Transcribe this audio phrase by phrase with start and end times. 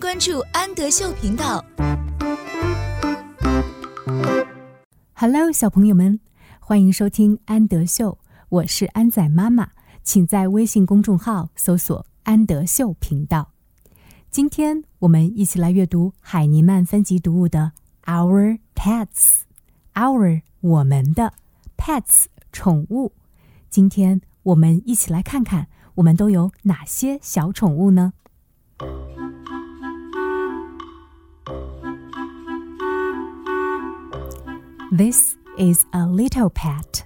[0.00, 1.62] 关注安德秀频道。
[5.12, 6.18] Hello，小朋友们，
[6.58, 8.16] 欢迎收听安德秀，
[8.48, 9.68] 我是安仔妈妈，
[10.02, 13.50] 请在微信公众号搜索“安德秀频道”。
[14.32, 17.72] 今天我们一起来阅读海尼曼分级读物的
[18.10, 19.04] 《Our Pets》
[19.92, 21.34] ，Our 我们的
[21.76, 23.12] Pets 宠物。
[23.68, 28.14] 今天我们一起来看看，我们都有哪些小宠物呢
[34.91, 37.01] ？This is a little pet.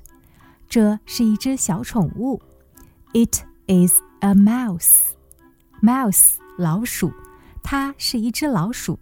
[0.68, 2.42] 这是一只小宠物。
[3.14, 5.14] It is a mouse.
[5.82, 7.12] Mouse 老鼠，
[7.64, 9.00] 它是一只老鼠。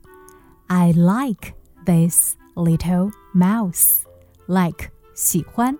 [0.67, 1.53] I like
[1.85, 4.01] this little mouse.
[4.47, 5.77] Like 喜欢，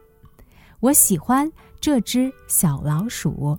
[0.80, 3.58] 我喜欢这只小老鼠。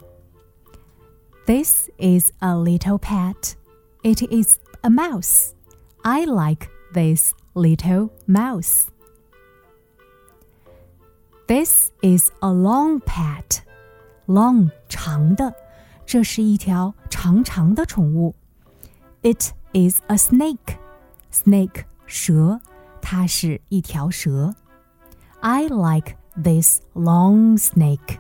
[1.47, 3.55] This is a little pet.
[4.03, 5.53] It is a mouse.
[6.03, 8.89] I like this little mouse.
[11.47, 13.61] This is a long pet.
[14.27, 15.55] Long 长的，
[16.05, 18.35] 这是一条长长的宠物。
[19.23, 20.77] It is a snake.
[21.33, 22.61] Snake 蛇，
[23.01, 24.55] 它是一条蛇。
[25.41, 28.19] I like this long snake.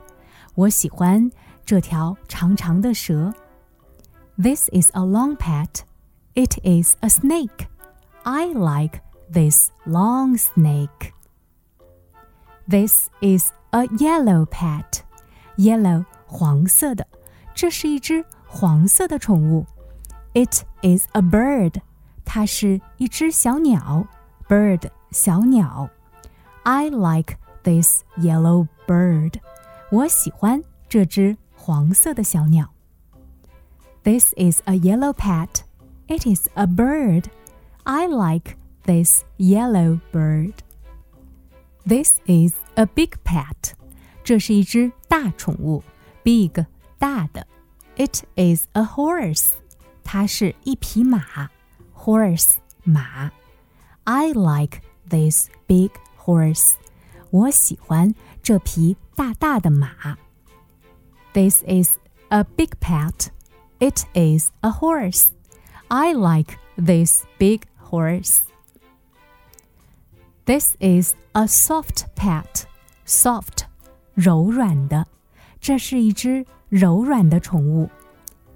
[0.54, 1.30] 我喜欢
[1.64, 3.34] 这条长长的蛇。
[4.36, 5.82] This is a long pet.
[6.34, 7.66] It is a snake.
[8.22, 9.00] I like
[9.32, 11.12] this long snake.
[12.68, 15.00] This is a yellow pet.
[15.56, 17.06] Yellow 黄色的，
[17.54, 19.66] 这是一只黄色的宠物。
[20.34, 21.80] It is a bird.
[22.24, 24.06] 它是一只小鸟。
[24.48, 25.90] Bird 小鸟。
[26.62, 29.40] I like this yellow bird.
[29.90, 32.68] 我喜欢这只黄色的小鸟。
[34.04, 35.62] This is a yellow pet.
[36.06, 37.24] It is a bird.
[37.84, 40.52] I like this yellow bird.
[41.86, 43.72] This is a big pet.
[44.22, 45.82] 这是一只大宠物，
[46.22, 46.64] big
[46.98, 47.46] 大的。
[47.96, 49.52] It is a horse.
[50.04, 51.50] 它是一匹马，
[51.96, 53.30] horse 马。
[54.04, 56.74] I like this big horse.
[57.30, 60.16] 我喜欢这匹大大的马。
[61.32, 63.28] This is a big pet.
[63.80, 65.28] It is a horse.
[65.88, 68.40] I like this big horse.
[70.44, 72.64] This is a soft pet.
[73.06, 73.66] Soft,
[74.14, 75.06] 柔软的，
[75.60, 77.90] 这是一只柔软的宠物。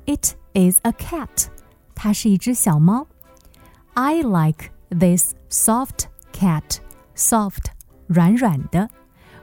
[0.07, 1.49] It is a cat.
[1.95, 3.07] 它是一只小猫。
[3.95, 6.79] I like this soft cat.
[7.15, 7.67] Soft,
[8.07, 8.89] 软软的，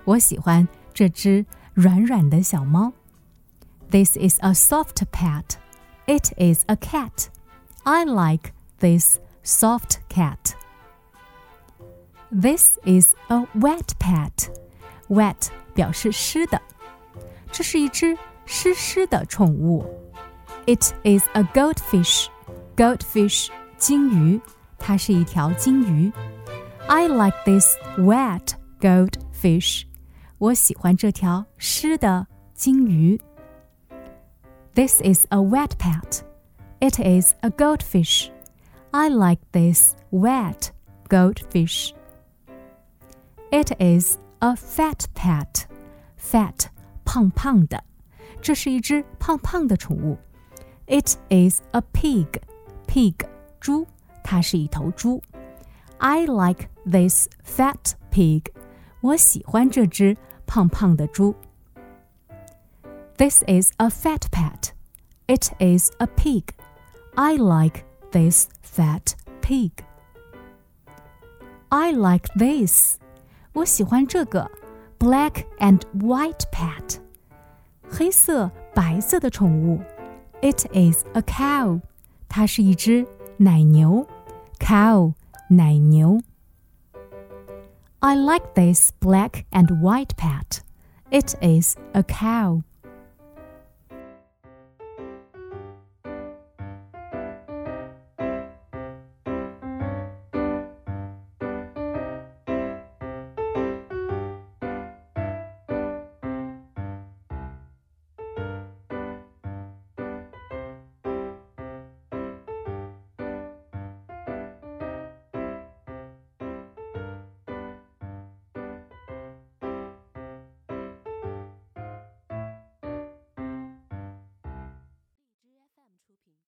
[0.06, 2.94] 我喜欢这只软软的小猫。
[3.92, 5.58] This is a soft pet.
[6.08, 7.28] It is a cat.
[7.84, 10.54] I like this soft cat.
[12.34, 14.50] This is a wet pet.
[15.08, 16.62] Wet 表示湿的，
[17.52, 19.84] 这是一只湿湿的宠物。
[20.66, 22.28] It is a goldfish.
[22.76, 24.40] Goldfish 金鱼，
[24.78, 26.12] 它是一条金鱼。
[26.88, 29.84] I like this wet goldfish.
[30.38, 33.20] 我喜欢这条湿的金鱼。
[34.76, 36.22] This is a wet pet.
[36.80, 38.30] It is a goldfish.
[38.92, 40.70] I like this wet
[41.10, 41.92] goldfish.
[43.54, 45.66] It is a fat pet.
[46.18, 46.68] Fat
[47.04, 47.84] 胖胖的，
[48.42, 50.18] 这是一只胖胖的宠物。
[50.86, 52.42] It is a pig.
[52.88, 53.16] Pig
[53.60, 53.88] 猪，
[54.24, 55.22] 它是一头猪。
[55.98, 58.46] I like this fat pig.
[59.02, 61.36] 我喜欢这只胖胖的猪。
[63.18, 64.72] This is a fat pet.
[65.28, 66.46] It is a pig.
[67.16, 69.72] I like this fat pig.
[71.70, 72.98] I like this.
[73.54, 74.50] 我喜欢这个
[74.98, 77.00] black and white pet.
[77.90, 79.82] 黑色白色的宠物。
[80.42, 81.82] It is a cow.
[82.28, 83.06] 它是一只
[83.38, 84.08] 奶牛。
[84.60, 85.14] cow
[85.50, 86.20] 奶牛。
[88.02, 90.62] I like this black and white pet.
[91.12, 92.64] It is a cow.